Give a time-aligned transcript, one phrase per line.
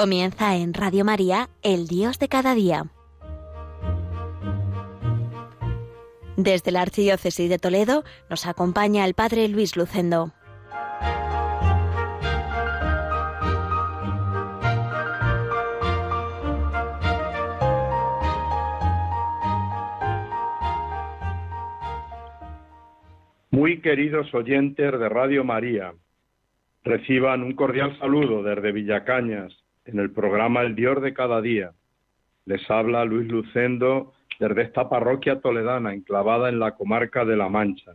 [0.00, 2.84] Comienza en Radio María, El Dios de cada día.
[6.38, 10.32] Desde la Archidiócesis de Toledo nos acompaña el Padre Luis Lucendo.
[23.50, 25.92] Muy queridos oyentes de Radio María,
[26.84, 31.72] reciban un cordial saludo desde Villacañas, en el programa El Dios de cada día.
[32.46, 37.92] Les habla Luis Lucendo desde esta parroquia toledana enclavada en la comarca de La Mancha.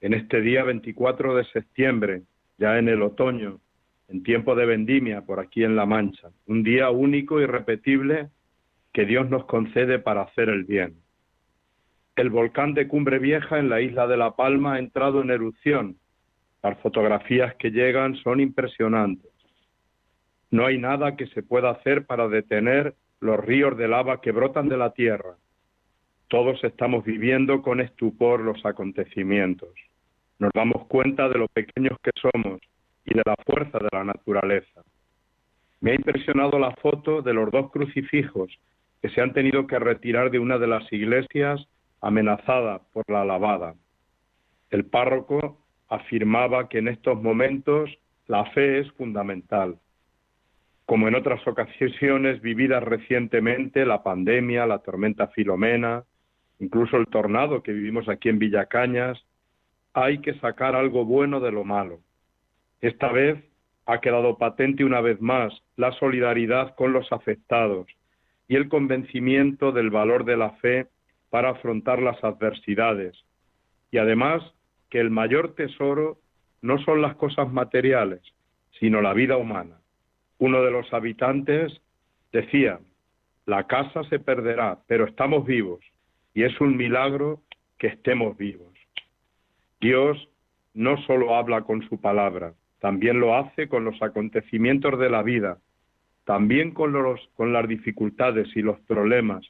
[0.00, 2.22] En este día 24 de septiembre,
[2.58, 3.58] ya en el otoño,
[4.08, 8.28] en tiempo de vendimia por aquí en La Mancha, un día único y repetible
[8.92, 10.96] que Dios nos concede para hacer el bien.
[12.16, 15.96] El volcán de Cumbre Vieja en la isla de La Palma ha entrado en erupción.
[16.62, 19.30] Las fotografías que llegan son impresionantes.
[20.50, 24.68] No hay nada que se pueda hacer para detener los ríos de lava que brotan
[24.68, 25.36] de la tierra.
[26.28, 29.70] Todos estamos viviendo con estupor los acontecimientos.
[30.38, 32.60] Nos damos cuenta de lo pequeños que somos
[33.04, 34.82] y de la fuerza de la naturaleza.
[35.80, 38.50] Me ha impresionado la foto de los dos crucifijos
[39.02, 41.66] que se han tenido que retirar de una de las iglesias
[42.00, 43.74] amenazada por la lavada.
[44.70, 47.90] El párroco afirmaba que en estos momentos
[48.26, 49.78] la fe es fundamental
[50.88, 56.04] como en otras ocasiones vividas recientemente, la pandemia, la tormenta Filomena,
[56.60, 59.22] incluso el tornado que vivimos aquí en Villacañas,
[59.92, 62.00] hay que sacar algo bueno de lo malo.
[62.80, 63.38] Esta vez
[63.84, 67.86] ha quedado patente una vez más la solidaridad con los afectados
[68.48, 70.86] y el convencimiento del valor de la fe
[71.28, 73.14] para afrontar las adversidades.
[73.90, 74.42] Y además
[74.88, 76.16] que el mayor tesoro
[76.62, 78.22] no son las cosas materiales,
[78.80, 79.77] sino la vida humana.
[80.38, 81.80] Uno de los habitantes
[82.32, 82.78] decía,
[83.46, 85.80] la casa se perderá, pero estamos vivos
[86.34, 87.40] y es un milagro
[87.78, 88.72] que estemos vivos.
[89.80, 90.28] Dios
[90.74, 95.58] no solo habla con su palabra, también lo hace con los acontecimientos de la vida,
[96.24, 99.44] también con, los, con las dificultades y los problemas,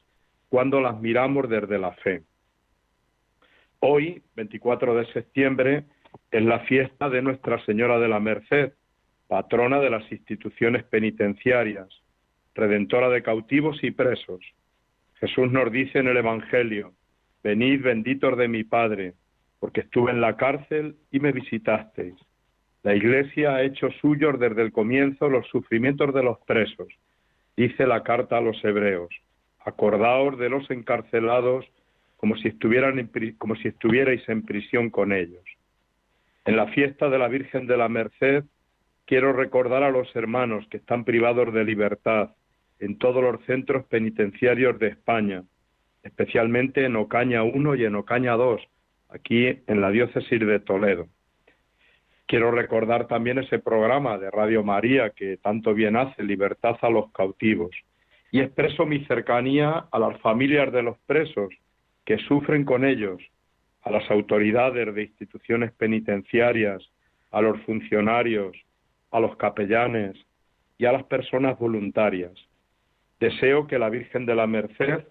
[0.49, 2.23] cuando las miramos desde la fe.
[3.79, 5.85] Hoy, 24 de septiembre,
[6.31, 8.73] es la fiesta de Nuestra Señora de la Merced,
[9.29, 11.87] patrona de las instituciones penitenciarias,
[12.55, 14.41] redentora de cautivos y presos.
[15.19, 16.93] Jesús nos dice en el Evangelio,
[17.43, 19.13] venid benditos de mi Padre,
[19.59, 22.15] porque estuve en la cárcel y me visitasteis.
[22.81, 26.87] La Iglesia ha hecho suyos desde el comienzo los sufrimientos de los presos,
[27.55, 29.09] dice la carta a los hebreos.
[29.59, 31.67] Acordaos de los encarcelados
[32.17, 35.43] como si, estuvieran como si estuvierais en prisión con ellos.
[36.45, 38.43] En la fiesta de la Virgen de la Merced
[39.09, 42.29] Quiero recordar a los hermanos que están privados de libertad
[42.77, 45.41] en todos los centros penitenciarios de España,
[46.03, 48.61] especialmente en Ocaña 1 y en Ocaña 2,
[49.09, 51.07] aquí en la diócesis de Toledo.
[52.27, 57.11] Quiero recordar también ese programa de Radio María que tanto bien hace, Libertad a los
[57.11, 57.71] cautivos.
[58.29, 61.49] Y expreso mi cercanía a las familias de los presos
[62.05, 63.19] que sufren con ellos,
[63.81, 66.87] a las autoridades de instituciones penitenciarias,
[67.31, 68.55] a los funcionarios,
[69.11, 70.15] a los capellanes
[70.77, 72.33] y a las personas voluntarias.
[73.19, 75.05] Deseo que la Virgen de la Merced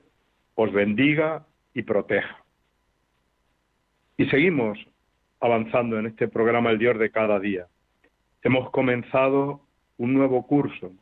[0.54, 2.42] os bendiga y proteja.
[4.16, 4.78] Y seguimos
[5.40, 7.66] avanzando en este programa El Dios de cada día.
[8.42, 9.62] Hemos comenzado
[9.96, 10.92] un nuevo curso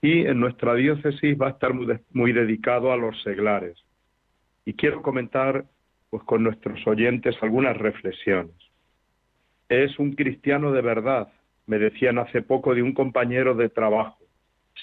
[0.00, 3.82] y en nuestra diócesis va a estar muy, dedicado a los seglares.
[4.64, 5.64] Y quiero comentar
[6.10, 8.54] pues con nuestros oyentes algunas reflexiones.
[9.68, 11.28] Es un cristiano de verdad
[11.68, 14.18] me decían hace poco de un compañero de trabajo.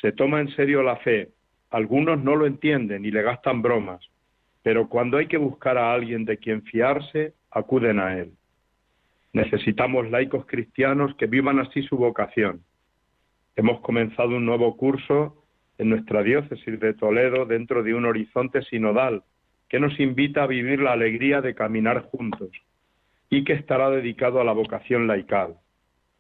[0.01, 1.29] Se toma en serio la fe.
[1.71, 4.07] Algunos no lo entienden y le gastan bromas,
[4.61, 8.31] pero cuando hay que buscar a alguien de quien fiarse, acuden a él.
[9.33, 12.61] Necesitamos laicos cristianos que vivan así su vocación.
[13.55, 15.43] Hemos comenzado un nuevo curso
[15.79, 19.23] en nuestra diócesis de Toledo dentro de un horizonte sinodal
[19.69, 22.49] que nos invita a vivir la alegría de caminar juntos
[23.29, 25.55] y que estará dedicado a la vocación laical.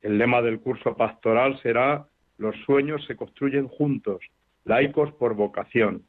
[0.05, 2.05] El lema del curso pastoral será
[2.37, 4.19] Los sueños se construyen juntos,
[4.63, 6.03] laicos por vocación,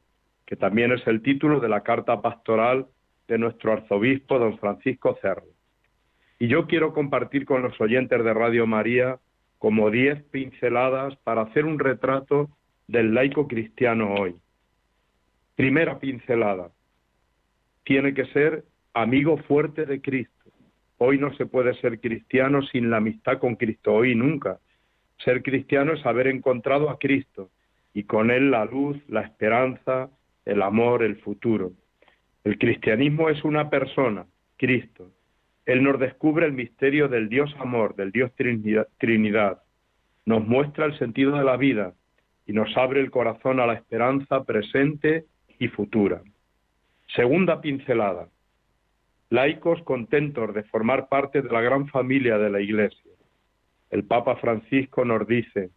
[0.45, 2.89] que también es el título de la carta pastoral
[3.27, 5.47] de nuestro arzobispo don Francisco Cerro.
[6.39, 9.19] Y yo quiero compartir con los oyentes de Radio María
[9.57, 12.51] como diez pinceladas para hacer un retrato
[12.89, 14.37] del laico cristiano hoy.
[15.55, 16.69] Primera pincelada.
[17.83, 20.36] Tiene que ser amigo fuerte de Cristo
[20.99, 24.59] Hoy no se puede ser cristiano sin la amistad con Cristo, hoy nunca.
[25.19, 27.51] Ser cristiano es haber encontrado a Cristo
[27.93, 30.11] y con él la luz, la esperanza,
[30.45, 31.73] el amor, el futuro.
[32.45, 34.27] El cristianismo es una persona,
[34.57, 35.11] Cristo.
[35.67, 38.31] Él nos descubre el misterio del Dios amor, del Dios
[38.99, 39.63] Trinidad.
[40.25, 41.95] Nos muestra el sentido de la vida
[42.47, 45.25] y nos abre el corazón a la esperanza presente
[45.59, 46.23] y futura.
[47.15, 48.29] Segunda pincelada.
[49.29, 53.11] Laicos contentos de formar parte de la gran familia de la Iglesia.
[53.91, 55.71] El Papa Francisco nos dice,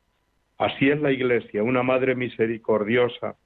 [0.60, 3.38] así es la Iglesia, una madre misericordiosa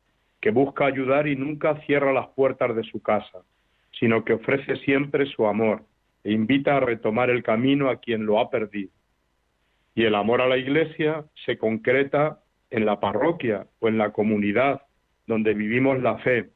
[0.42, 3.44] que busca ayudar y nunca cierra las puertas de su casa,
[3.98, 5.84] sino que ofrece siempre su amor
[6.26, 8.92] e invita a retomar el camino a quien lo ha perdido.
[9.96, 12.42] Y el amor a la Iglesia se concreta
[12.72, 14.82] en la parroquia o en la comunidad
[15.28, 16.50] donde vivimos la fe,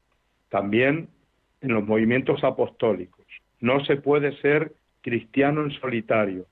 [0.50, 1.08] también
[1.62, 3.17] en los movimientos apostólicos.
[3.60, 6.46] No se puede ser cristiano en solitario.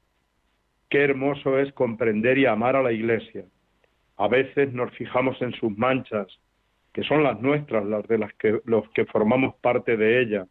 [0.90, 3.46] Qué hermoso es comprender y amar a la Iglesia.
[4.18, 6.28] A veces nos fijamos en sus manchas,
[6.94, 10.48] que son las nuestras, las de las que, los que formamos parte de ella,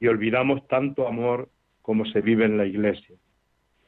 [0.00, 1.48] y olvidamos tanto amor
[1.82, 3.14] como se vive en la Iglesia.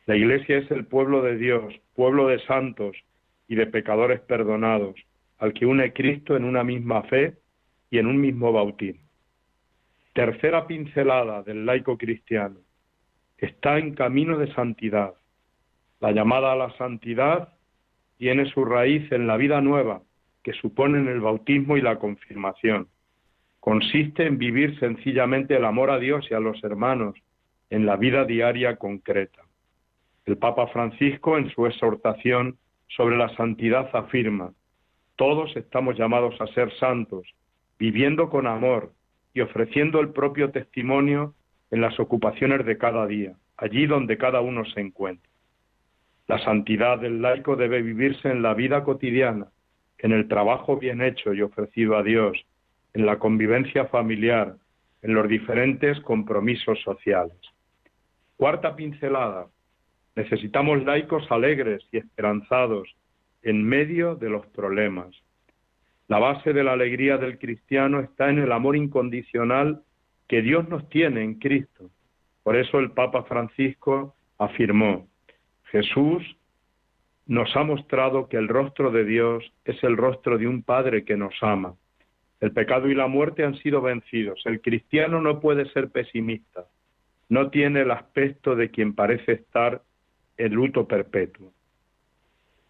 [0.06, 2.96] La Iglesia es el pueblo de Dios, pueblo de santos
[3.48, 4.94] y de pecadores perdonados,
[5.38, 7.34] al que une Cristo en una misma fe
[7.90, 9.06] y en un mismo bautismo.
[10.16, 12.60] Tercera pincelada del laico cristiano.
[13.36, 15.12] Está en camino de santidad.
[16.00, 17.52] La llamada a la santidad
[18.16, 20.00] tiene su raíz en la vida nueva
[20.42, 22.88] que suponen el bautismo y la confirmación.
[23.60, 27.14] Consiste en vivir sencillamente el amor a Dios y a los hermanos
[27.69, 29.42] en la vida diaria concreta.
[30.24, 32.56] El Papa Francisco, en su exhortación
[32.88, 34.54] sobre la santidad, afirma,
[35.16, 37.28] todos estamos llamados a ser santos,
[37.78, 38.95] viviendo con amor
[39.36, 41.34] y ofreciendo el propio testimonio
[41.70, 45.30] en las ocupaciones de cada día, allí donde cada uno se encuentra.
[46.26, 49.48] La santidad del laico debe vivirse en la vida cotidiana,
[49.98, 52.46] en el trabajo bien hecho y ofrecido a Dios,
[52.94, 54.56] en la convivencia familiar,
[55.02, 57.36] en los diferentes compromisos sociales.
[58.38, 59.48] Cuarta pincelada.
[60.14, 62.88] Necesitamos laicos alegres y esperanzados
[63.42, 65.14] en medio de los problemas.
[66.08, 69.82] La base de la alegría del cristiano está en el amor incondicional
[70.29, 71.91] que Dios nos tiene en Cristo.
[72.43, 75.08] Por eso el Papa Francisco afirmó,
[75.70, 76.23] Jesús
[77.26, 81.17] nos ha mostrado que el rostro de Dios es el rostro de un Padre que
[81.17, 81.75] nos ama.
[82.41, 84.41] El pecado y la muerte han sido vencidos.
[84.44, 86.67] El cristiano no puede ser pesimista.
[87.29, 89.82] No tiene el aspecto de quien parece estar
[90.37, 91.50] en luto perpetuo.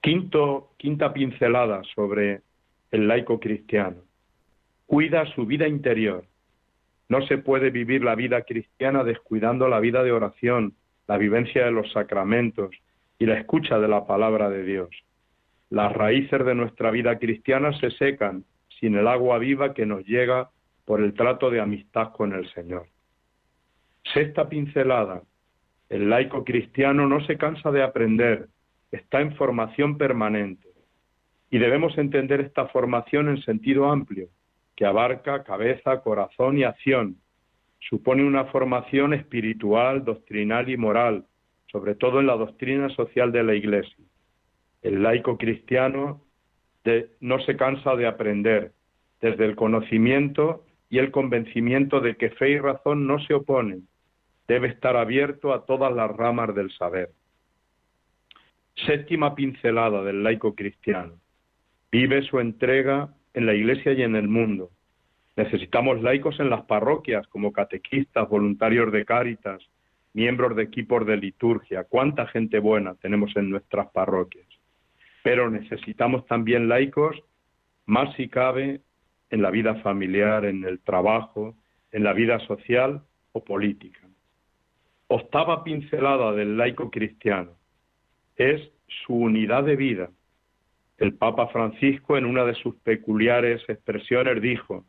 [0.00, 2.41] Quinta pincelada sobre
[2.91, 4.03] el laico cristiano.
[4.87, 6.25] Cuida su vida interior.
[7.09, 10.75] No se puede vivir la vida cristiana descuidando la vida de oración,
[11.06, 12.71] la vivencia de los sacramentos,
[13.19, 14.91] y la escucha de la palabra de Dios.
[15.71, 18.44] Las raíces de nuestra vida cristiana se secan
[18.81, 20.50] sin el agua viva que nos llega
[20.85, 22.87] por el trato de amistad con el Señor.
[24.15, 25.23] Sexta pincelada.
[25.88, 28.49] El laico cristiano no se cansa de aprender,
[28.90, 30.69] está en formación permanente.
[31.50, 34.29] Y debemos entender esta formación en sentido amplio,
[34.75, 37.17] que abarca cabeza, corazón y acción.
[37.79, 41.25] Supone una formación espiritual, doctrinal y moral,
[41.71, 44.05] sobre todo en la doctrina social de la Iglesia.
[44.83, 46.23] El laico cristiano
[47.21, 48.73] no se cansa de aprender,
[49.21, 53.88] desde el conocimiento y el convencimiento de que fe y razón no se oponen,
[54.47, 57.11] debe estar abierto a todas las ramas del saber.
[58.87, 61.15] Séptima pincelada del laico cristiano.
[61.99, 64.69] Vive su entrega en la Iglesia y en el mundo.
[65.35, 69.62] Necesitamos laicos en las parroquias como catequistas, voluntarios de cáritas,
[70.12, 74.47] miembros de equipos de liturgia, cuánta gente buena tenemos en nuestras parroquias.
[75.23, 77.17] Pero necesitamos también laicos,
[77.87, 78.83] más si cabe,
[79.31, 81.55] en la vida familiar, en el trabajo,
[81.93, 83.00] en la vida social
[83.33, 84.07] o política.
[85.07, 87.53] Octava pincelada del laico cristiano
[88.37, 90.11] es su unidad de vida.
[90.99, 94.85] El Papa Francisco en una de sus peculiares expresiones dijo,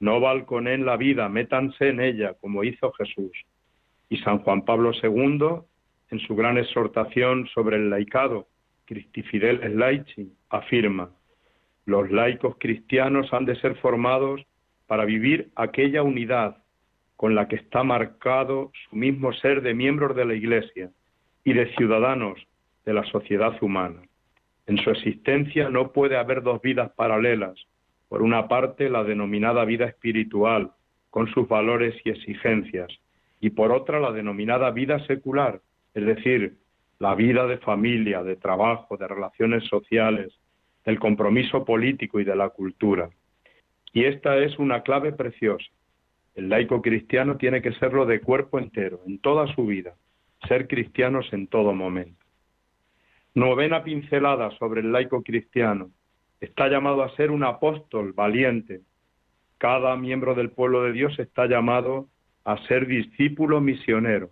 [0.00, 3.32] no balconen la vida, métanse en ella, como hizo Jesús.
[4.08, 5.60] Y San Juan Pablo II,
[6.10, 8.46] en su gran exhortación sobre el laicado,
[8.84, 11.10] Christi Fideles Laici, afirma,
[11.84, 14.42] los laicos cristianos han de ser formados
[14.86, 16.58] para vivir aquella unidad
[17.16, 20.90] con la que está marcado su mismo ser de miembros de la Iglesia
[21.44, 22.38] y de ciudadanos
[22.84, 24.00] de la sociedad humana.
[24.68, 27.58] En su existencia no puede haber dos vidas paralelas.
[28.10, 30.72] Por una parte, la denominada vida espiritual,
[31.08, 32.88] con sus valores y exigencias,
[33.40, 35.62] y por otra la denominada vida secular,
[35.94, 36.58] es decir,
[36.98, 40.38] la vida de familia, de trabajo, de relaciones sociales,
[40.84, 43.08] del compromiso político y de la cultura.
[43.94, 45.64] Y esta es una clave preciosa.
[46.34, 49.94] El laico cristiano tiene que serlo de cuerpo entero, en toda su vida,
[50.46, 52.27] ser cristianos en todo momento.
[53.34, 55.90] Novena pincelada sobre el laico cristiano.
[56.40, 58.80] Está llamado a ser un apóstol valiente.
[59.58, 62.08] Cada miembro del pueblo de Dios está llamado
[62.44, 64.30] a ser discípulo misionero.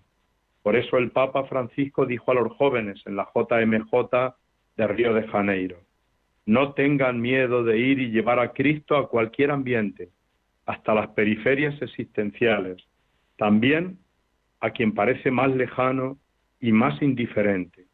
[0.63, 4.35] Por eso el Papa Francisco dijo a los jóvenes en la JMJ
[4.77, 5.79] de Río de Janeiro,
[6.45, 10.11] no tengan miedo de ir y llevar a Cristo a cualquier ambiente,
[10.65, 12.77] hasta las periferias existenciales,
[13.37, 13.99] también
[14.61, 16.19] a quien parece más lejano
[16.61, 17.86] y más indiferente.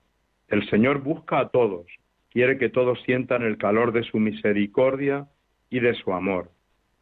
[0.52, 1.86] El Señor busca a todos,
[2.30, 5.26] quiere que todos sientan el calor de su misericordia
[5.70, 6.50] y de su amor.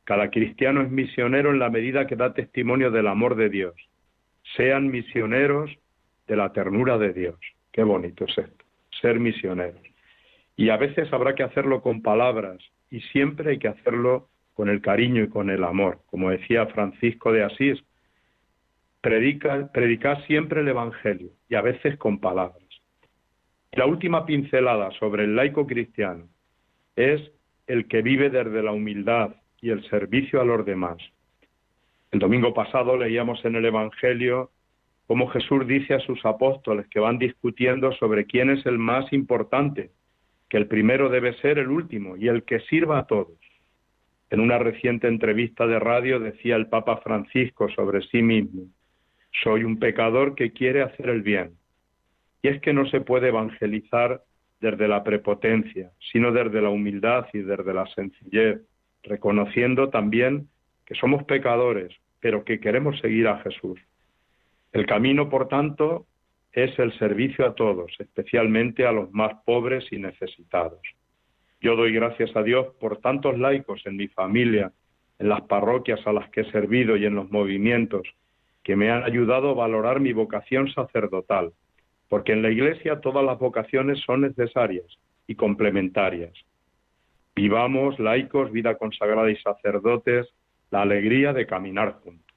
[0.04, 3.75] Cada cristiano es misionero en la medida que da testimonio del amor de Dios.
[4.57, 5.69] Sean misioneros
[6.28, 7.35] de la ternura de Dios.
[7.73, 8.64] Qué bonito es esto,
[9.02, 9.83] ser misioneros.
[10.57, 14.80] Y a veces habrá que hacerlo con palabras y siempre hay que hacerlo con el
[14.80, 15.99] cariño y con el amor.
[16.07, 17.83] Como decía Francisco de Asís,
[19.00, 22.70] predica, siempre el Evangelio y a veces con palabras.
[23.73, 26.29] La última pincelada sobre el laico cristiano
[26.97, 27.21] es
[27.69, 30.99] el que vive desde la humildad y el servicio a los demás.
[32.11, 34.50] El domingo pasado leíamos en el Evangelio
[35.07, 39.93] cómo Jesús dice a sus apóstoles que van discutiendo sobre quién es el más importante,
[40.49, 43.39] que el primero debe ser el último y el que sirva a todos.
[44.31, 48.62] En una reciente entrevista de radio decía el Papa Francisco sobre sí mismo,
[49.45, 51.60] soy un pecador que quiere hacer el bien.
[52.42, 54.23] Y es que no se puede evangelizar
[54.61, 58.61] desde la prepotencia, sino desde la humildad y desde la sencillez,
[59.02, 60.49] reconociendo también
[60.85, 63.80] que somos pecadores, pero que queremos seguir a Jesús.
[64.73, 66.06] El camino, por tanto,
[66.52, 70.80] es el servicio a todos, especialmente a los más pobres y necesitados.
[71.61, 74.73] Yo doy gracias a Dios por tantos laicos en mi familia,
[75.18, 78.02] en las parroquias a las que he servido y en los movimientos
[78.62, 81.52] que me han ayudado a valorar mi vocación sacerdotal,
[82.11, 84.85] porque en la Iglesia todas las vocaciones son necesarias
[85.29, 86.33] y complementarias.
[87.37, 90.26] Vivamos, laicos, vida consagrada y sacerdotes,
[90.73, 92.37] la alegría de caminar juntos.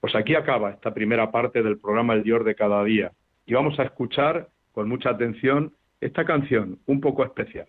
[0.00, 3.10] Pues aquí acaba esta primera parte del programa El Dios de cada día
[3.46, 5.72] y vamos a escuchar con mucha atención
[6.02, 7.68] esta canción un poco especial.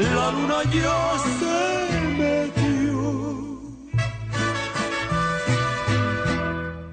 [0.00, 1.56] la luna ya se
[2.18, 3.58] metió.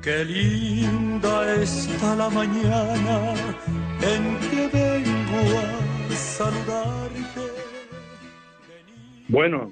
[0.02, 3.34] Qué linda está la mañana
[4.02, 7.42] en que vengo a saludarte.
[9.28, 9.72] Bueno,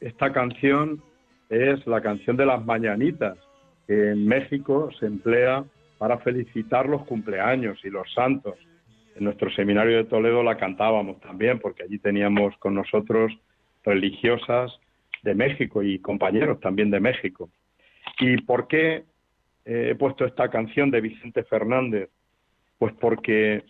[0.00, 1.02] esta canción
[1.50, 3.36] es la canción de las mañanitas,
[3.86, 5.64] que en México se emplea
[5.98, 8.54] para felicitar los cumpleaños y los santos
[9.16, 13.32] en nuestro seminario de Toledo la cantábamos también, porque allí teníamos con nosotros
[13.84, 14.78] religiosas
[15.22, 17.50] de México y compañeros también de México.
[18.18, 19.04] ¿Y por qué
[19.64, 22.10] he puesto esta canción de Vicente Fernández?
[22.78, 23.64] Pues porque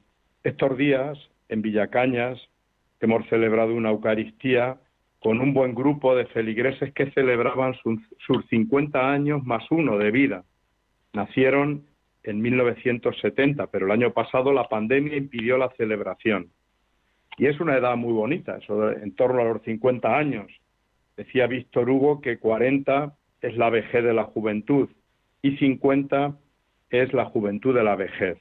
[0.44, 1.18] estos días
[1.48, 2.38] en Villacañas
[3.00, 4.78] hemos celebrado una Eucaristía
[5.20, 10.44] con un buen grupo de feligreses que celebraban sus 50 años más uno de vida.
[11.12, 11.84] Nacieron
[12.22, 16.50] en 1970, pero el año pasado la pandemia impidió la celebración.
[17.38, 20.46] Y es una edad muy bonita, eso en torno a los 50 años.
[21.16, 24.88] Decía Víctor Hugo que 40 es la vejez de la juventud
[25.42, 26.36] y 50
[26.90, 28.38] es la juventud de la vejez.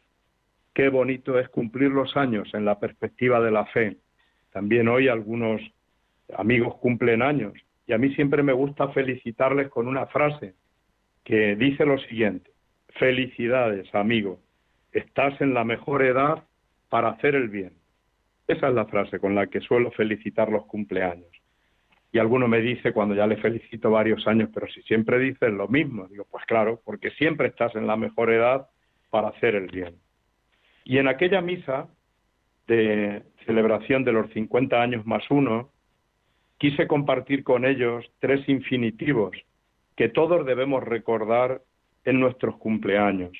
[0.73, 3.97] Qué bonito es cumplir los años en la perspectiva de la fe.
[4.51, 5.61] También hoy algunos
[6.37, 7.53] amigos cumplen años
[7.87, 10.55] y a mí siempre me gusta felicitarles con una frase
[11.23, 12.51] que dice lo siguiente.
[12.95, 14.39] Felicidades, amigo.
[14.91, 16.43] Estás en la mejor edad
[16.89, 17.73] para hacer el bien.
[18.47, 21.29] Esa es la frase con la que suelo felicitar los cumpleaños.
[22.11, 25.67] Y alguno me dice cuando ya le felicito varios años, pero si siempre dices lo
[25.67, 28.67] mismo, digo, pues claro, porque siempre estás en la mejor edad
[29.11, 29.95] para hacer el bien.
[30.83, 31.87] Y en aquella misa
[32.67, 35.69] de celebración de los 50 años más uno,
[36.57, 39.37] quise compartir con ellos tres infinitivos
[39.95, 41.61] que todos debemos recordar
[42.09, 43.31] en nuestros cumpleaños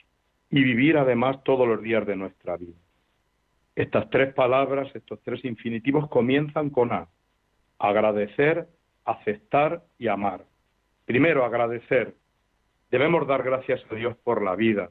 [0.50, 2.78] y vivir además todos los días de nuestra vida.
[3.76, 7.08] Estas tres palabras, estos tres infinitivos comienzan con A.
[7.78, 8.68] Agradecer,
[9.06, 10.46] aceptar y amar.
[11.06, 12.16] Primero, agradecer.
[12.92, 14.90] Debemos dar gracias a Dios por la vida.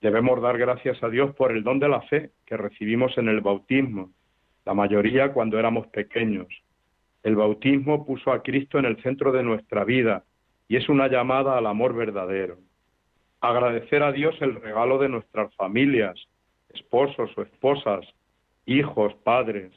[0.00, 3.40] Debemos dar gracias a Dios por el don de la fe que recibimos en el
[3.40, 4.10] bautismo,
[4.64, 6.48] la mayoría cuando éramos pequeños.
[7.22, 10.24] El bautismo puso a Cristo en el centro de nuestra vida
[10.68, 12.58] y es una llamada al amor verdadero.
[13.42, 16.16] Agradecer a Dios el regalo de nuestras familias,
[16.72, 18.06] esposos o esposas,
[18.66, 19.72] hijos, padres.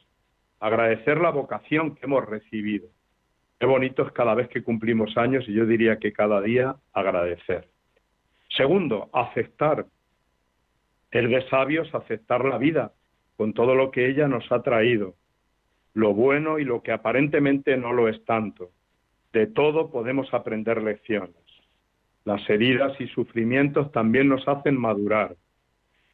[0.59, 2.87] Agradecer la vocación que hemos recibido.
[3.59, 7.67] Qué bonito es cada vez que cumplimos años y yo diría que cada día agradecer.
[8.55, 9.87] Segundo, aceptar.
[11.09, 12.93] Es de sabios aceptar la vida
[13.35, 15.15] con todo lo que ella nos ha traído,
[15.95, 18.69] lo bueno y lo que aparentemente no lo es tanto.
[19.33, 21.44] De todo podemos aprender lecciones.
[22.25, 25.35] Las heridas y sufrimientos también nos hacen madurar.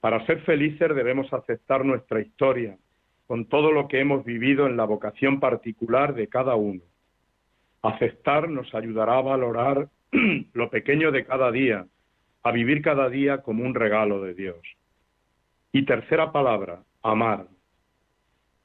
[0.01, 2.77] Para ser felices debemos aceptar nuestra historia,
[3.27, 6.81] con todo lo que hemos vivido en la vocación particular de cada uno.
[7.81, 9.87] Aceptar nos ayudará a valorar
[10.53, 11.85] lo pequeño de cada día,
[12.43, 14.59] a vivir cada día como un regalo de Dios.
[15.71, 17.47] Y tercera palabra, amar.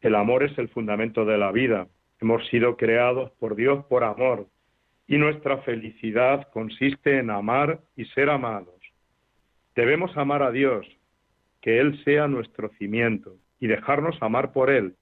[0.00, 1.86] El amor es el fundamento de la vida.
[2.20, 4.48] Hemos sido creados por Dios por amor
[5.06, 8.74] y nuestra felicidad consiste en amar y ser amados.
[9.74, 10.86] Debemos amar a Dios,
[11.60, 14.94] que Él sea nuestro cimiento y dejarnos amar por Él.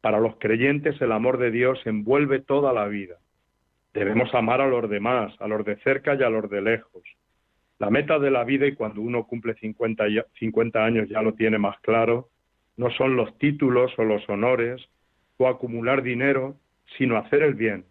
[0.00, 3.16] Para los creyentes el amor de Dios envuelve toda la vida.
[3.92, 7.02] Debemos amar a los demás, a los de cerca y a los de lejos.
[7.78, 10.04] La meta de la vida, y cuando uno cumple 50,
[10.38, 12.28] 50 años ya lo tiene más claro,
[12.76, 14.80] no son los títulos o los honores
[15.38, 16.56] o acumular dinero,
[16.96, 17.84] sino hacer el bien.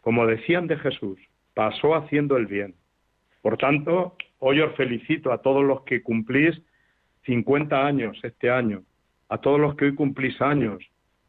[0.00, 1.18] Como decían de Jesús,
[1.54, 2.74] pasó haciendo el bien.
[3.42, 6.60] Por tanto, hoy os felicito a todos los que cumplís
[7.24, 8.82] 50 años este año,
[9.28, 10.82] a todos los que hoy cumplís años,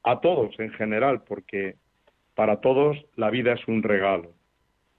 [0.03, 1.75] a todos en general, porque
[2.35, 4.33] para todos la vida es un regalo.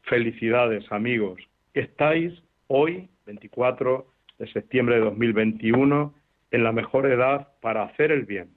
[0.02, 1.40] Felicidades, amigos.
[1.74, 2.32] Estáis
[2.66, 4.06] hoy, 24
[4.38, 6.14] de septiembre de 2021,
[6.50, 8.50] en la mejor edad para hacer el bien.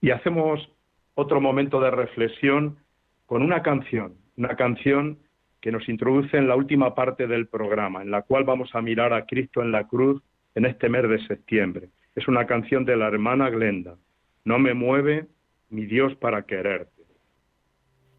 [0.00, 0.70] Y hacemos
[1.14, 2.78] otro momento de reflexión
[3.26, 5.18] con una canción, una canción
[5.60, 9.12] que nos introduce en la última parte del programa, en la cual vamos a mirar
[9.12, 10.22] a Cristo en la cruz
[10.54, 11.88] en este mes de septiembre.
[12.14, 13.96] Es una canción de la hermana Glenda.
[14.44, 15.26] No me mueve
[15.70, 17.02] mi Dios para quererte.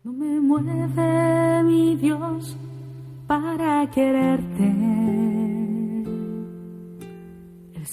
[0.04, 2.58] No me mueve mi Dios
[3.28, 4.98] para quererte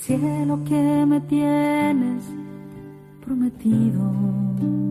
[0.04, 2.24] cielo que me tienes
[3.24, 4.83] prometido.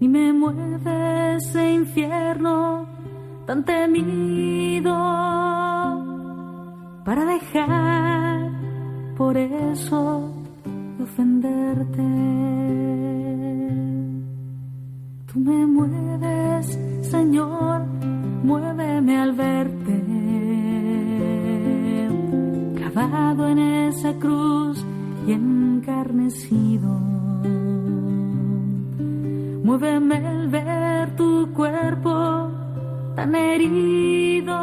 [0.00, 2.86] Ni me mueve ese infierno
[3.46, 4.94] tan temido
[7.04, 8.50] para dejar
[9.16, 10.30] por eso
[10.98, 12.02] de ofenderte.
[15.32, 17.86] Tú me mueves, Señor,
[18.42, 20.06] muéveme al verte
[23.44, 24.84] en esa cruz
[25.26, 26.88] y encarnecido.
[29.66, 32.52] Muéveme el ver tu cuerpo
[33.16, 34.56] tan herido.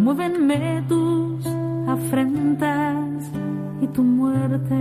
[0.00, 1.46] Muévenme tus
[1.86, 3.30] afrentas
[3.80, 4.74] y tu muerte.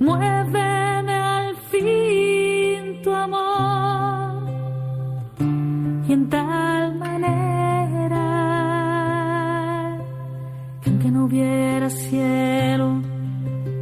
[0.00, 4.34] Muéveme al fin tu amor
[6.06, 6.84] y en tal
[11.24, 13.00] hubiera cielo,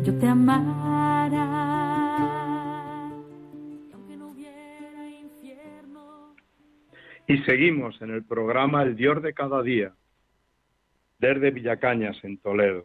[0.04, 0.81] yo te amara.
[7.32, 9.94] Y seguimos en el programa El Dios de cada día,
[11.18, 12.84] desde Villacañas, en Toledo.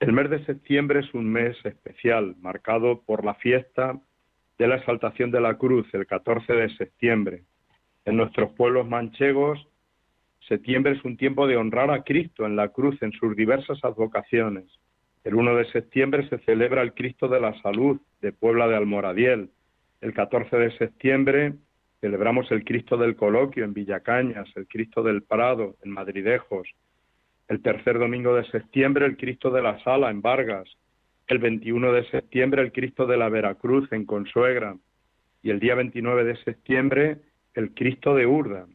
[0.00, 3.96] El mes de septiembre es un mes especial, marcado por la fiesta
[4.58, 7.44] de la exaltación de la cruz, el 14 de septiembre.
[8.06, 9.64] En nuestros pueblos manchegos
[10.48, 14.64] Septiembre es un tiempo de honrar a Cristo en la cruz en sus diversas advocaciones.
[15.22, 19.50] El 1 de septiembre se celebra el Cristo de la Salud de Puebla de Almoradiel.
[20.00, 21.54] El 14 de septiembre
[22.00, 26.68] celebramos el Cristo del Coloquio en Villacañas, el Cristo del Prado en Madridejos.
[27.48, 30.68] El tercer domingo de septiembre el Cristo de la Sala en Vargas.
[31.26, 34.76] El 21 de septiembre el Cristo de la Veracruz en Consuegra.
[35.42, 37.18] Y el día 29 de septiembre
[37.54, 38.66] el Cristo de Urda.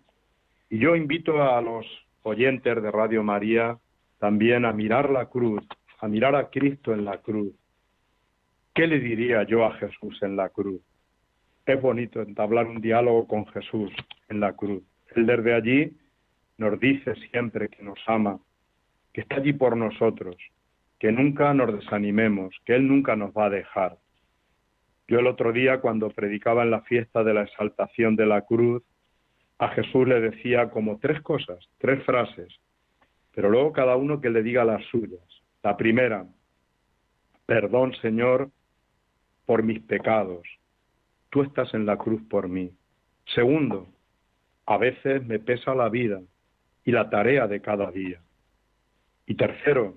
[0.69, 1.85] Y yo invito a los
[2.23, 3.77] oyentes de Radio María
[4.19, 5.63] también a mirar la cruz,
[5.99, 7.53] a mirar a Cristo en la cruz.
[8.73, 10.81] ¿Qué le diría yo a Jesús en la cruz?
[11.73, 13.91] Es bonito entablar un diálogo con Jesús
[14.29, 14.83] en la cruz.
[15.15, 15.97] Él desde allí
[16.57, 18.39] nos dice siempre que nos ama,
[19.13, 20.35] que está allí por nosotros,
[20.99, 23.97] que nunca nos desanimemos, que Él nunca nos va a dejar.
[25.07, 28.83] Yo el otro día, cuando predicaba en la fiesta de la exaltación de la cruz,
[29.59, 32.53] a Jesús le decía como tres cosas, tres frases,
[33.33, 35.21] pero luego cada uno que le diga las suyas.
[35.63, 36.25] La primera,
[37.45, 38.49] perdón Señor
[39.45, 40.47] por mis pecados,
[41.35, 42.71] tú estás en la cruz por mí.
[43.25, 43.89] Segundo,
[44.65, 46.21] a veces me pesa la vida
[46.85, 48.21] y la tarea de cada día.
[49.25, 49.95] Y tercero,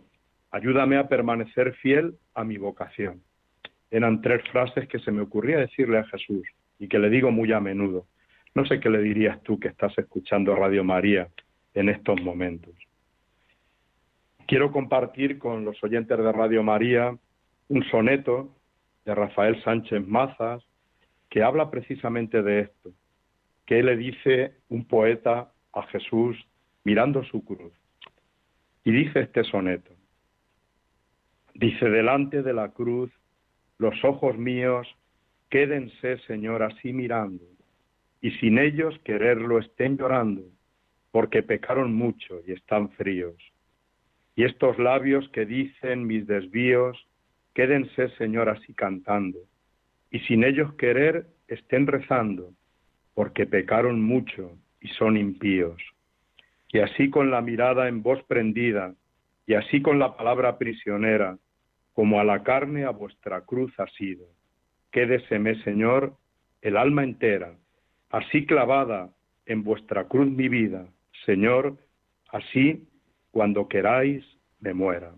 [0.50, 3.22] ayúdame a permanecer fiel a mi vocación.
[3.88, 6.42] Eran tres frases que se me ocurría decirle a Jesús
[6.80, 8.06] y que le digo muy a menudo.
[8.56, 11.28] No sé qué le dirías tú que estás escuchando Radio María
[11.72, 12.74] en estos momentos.
[14.48, 17.16] Quiero compartir con los oyentes de Radio María
[17.68, 18.56] un soneto
[19.04, 20.67] de Rafael Sánchez Mazas
[21.28, 22.92] que habla precisamente de esto,
[23.66, 26.36] que le dice un poeta a Jesús
[26.84, 27.72] mirando su cruz.
[28.84, 29.92] Y dice este soneto,
[31.54, 33.10] dice, delante de la cruz,
[33.78, 34.88] los ojos míos
[35.50, 37.44] quédense, Señor, así mirando,
[38.20, 40.42] y sin ellos quererlo estén llorando,
[41.10, 43.36] porque pecaron mucho y están fríos.
[44.36, 46.96] Y estos labios que dicen mis desvíos,
[47.54, 49.38] quédense, Señor, así cantando,
[50.10, 52.52] y sin ellos querer estén rezando,
[53.14, 55.82] porque pecaron mucho y son impíos
[56.72, 58.94] y así con la mirada en voz prendida,
[59.46, 61.38] y así con la palabra prisionera,
[61.94, 64.26] como a la carne a vuestra cruz ha sido.
[64.92, 66.14] Quédeseme, Señor,
[66.60, 67.54] el alma entera,
[68.10, 69.10] así clavada
[69.46, 70.86] en vuestra cruz mi vida,
[71.24, 71.78] Señor,
[72.30, 72.86] así
[73.30, 74.24] cuando queráis
[74.60, 75.12] me muera.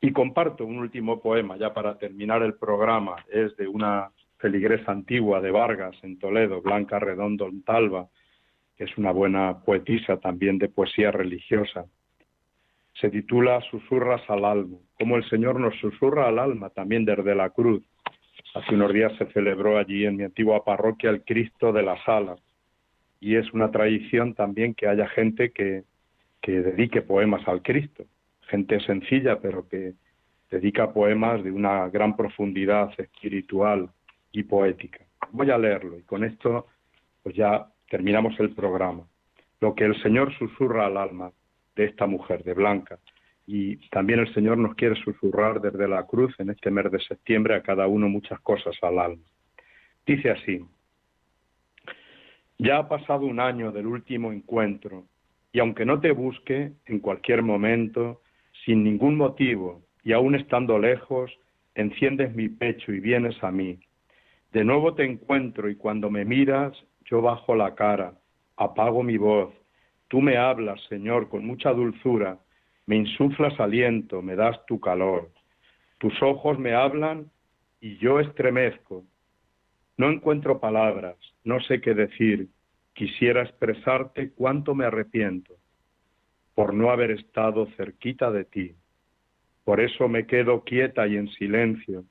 [0.00, 5.40] Y comparto un último poema ya para terminar el programa, es de una feligresa antigua
[5.40, 8.08] de Vargas en Toledo, Blanca Redondo Talva,
[8.76, 11.86] que es una buena poetisa también de poesía religiosa.
[13.00, 17.50] Se titula Susurras al alma, como el Señor nos susurra al alma también desde la
[17.50, 17.82] cruz.
[18.54, 22.36] Hace unos días se celebró allí en mi antigua parroquia el Cristo de la Sala
[23.20, 25.84] y es una tradición también que haya gente que
[26.46, 28.04] dedique poemas al Cristo,
[28.48, 29.94] gente sencilla pero que
[30.50, 33.90] dedica poemas de una gran profundidad espiritual
[34.32, 35.00] y poética.
[35.30, 36.66] Voy a leerlo y con esto
[37.22, 39.04] pues ya terminamos el programa.
[39.60, 41.32] Lo que el Señor susurra al alma
[41.76, 42.98] de esta mujer, de Blanca.
[43.46, 47.54] Y también el Señor nos quiere susurrar desde la cruz en este mes de septiembre
[47.54, 49.24] a cada uno muchas cosas al alma.
[50.06, 50.64] Dice así,
[52.58, 55.06] ya ha pasado un año del último encuentro
[55.52, 58.20] y aunque no te busque en cualquier momento,
[58.64, 61.30] sin ningún motivo y aún estando lejos,
[61.74, 63.78] enciendes mi pecho y vienes a mí.
[64.52, 66.72] De nuevo te encuentro y cuando me miras
[67.04, 68.14] yo bajo la cara,
[68.56, 69.54] apago mi voz,
[70.08, 72.38] tú me hablas, Señor, con mucha dulzura,
[72.86, 75.30] me insuflas aliento, me das tu calor,
[75.98, 77.30] tus ojos me hablan
[77.80, 79.04] y yo estremezco.
[79.96, 82.48] No encuentro palabras, no sé qué decir,
[82.94, 85.57] quisiera expresarte cuánto me arrepiento
[86.58, 88.74] por no haber estado cerquita de ti.
[89.62, 92.02] Por eso me quedo quieta y en silencio,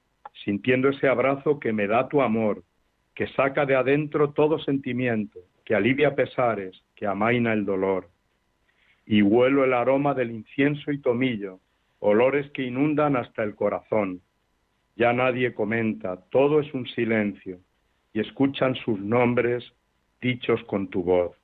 [0.45, 2.63] sintiendo ese abrazo que me da tu amor,
[3.13, 8.07] que saca de adentro todo sentimiento, que alivia pesares, que amaina el dolor.
[9.05, 11.59] Y huelo el aroma del incienso y tomillo,
[11.99, 14.21] olores que inundan hasta el corazón.
[14.95, 17.59] Ya nadie comenta, todo es un silencio,
[18.13, 19.65] y escuchan sus nombres
[20.21, 21.36] dichos con tu voz.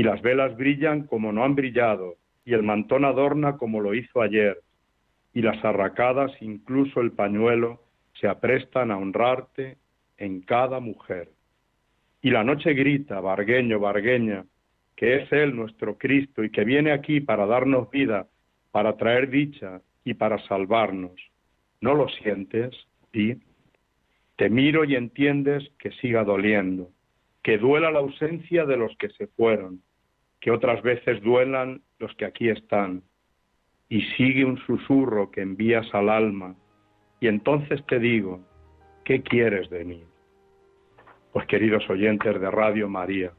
[0.00, 4.22] Y las velas brillan como no han brillado, y el mantón adorna como lo hizo
[4.22, 4.62] ayer,
[5.34, 7.82] y las arracadas, incluso el pañuelo,
[8.18, 9.76] se aprestan a honrarte
[10.16, 11.28] en cada mujer.
[12.22, 14.46] Y la noche grita, Vargueño, Vargueña,
[14.96, 18.26] que es Él nuestro Cristo y que viene aquí para darnos vida,
[18.70, 21.20] para traer dicha y para salvarnos.
[21.82, 22.74] ¿No lo sientes?
[23.12, 23.34] Y
[24.36, 26.88] te miro y entiendes que siga doliendo,
[27.42, 29.82] que duela la ausencia de los que se fueron,
[30.40, 33.02] que otras veces duelan los que aquí están.
[33.88, 36.54] Y sigue un susurro que envías al alma,
[37.20, 38.40] y entonces te digo,
[39.04, 40.04] ¿qué quieres de mí?
[41.32, 43.32] Pues queridos oyentes de Radio María,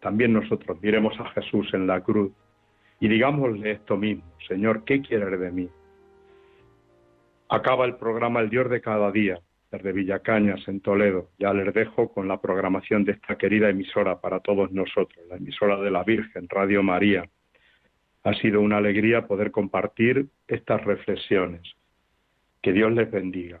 [0.00, 2.32] también nosotros miremos a Jesús en la cruz
[3.00, 5.68] y digámosle esto mismo, Señor, ¿qué quieres de mí?
[7.48, 11.30] Acaba el programa El Dios de cada día, desde Villacañas, en Toledo.
[11.38, 15.78] Ya les dejo con la programación de esta querida emisora para todos nosotros, la emisora
[15.80, 17.28] de la Virgen, Radio María.
[18.24, 21.62] Ha sido una alegría poder compartir estas reflexiones.
[22.62, 23.60] Que Dios les bendiga.